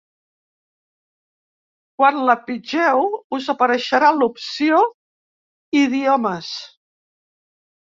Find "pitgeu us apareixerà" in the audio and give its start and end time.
2.47-4.11